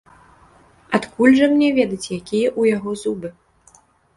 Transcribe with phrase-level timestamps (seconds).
[0.99, 3.29] Адкуль жа мне ведаць, якія ў яго зубы?